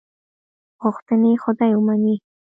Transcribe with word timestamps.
غوښتنې 0.83 1.31
خدای 1.43 1.71
ومني. 1.75 2.15